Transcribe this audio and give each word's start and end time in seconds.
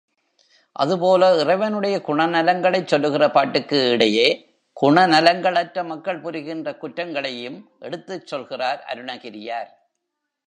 அதுபோல 0.75 1.41
இறைவனுடைய 1.41 1.97
குணநலங்களைச் 2.07 2.87
சொல்லுகிற 2.87 3.29
பாட்டுக்கு 3.29 3.89
இடையே 3.89 4.27
குணநலங்கள் 4.77 5.55
அற்ற 5.55 5.83
மக்கள் 5.83 6.21
புரிகின்ற 6.21 6.77
குற்றங்களையும் 6.77 7.59
எடுத்துச் 7.79 8.27
சொல்கிறார் 8.27 8.81
அருணகிரியார். 8.87 9.69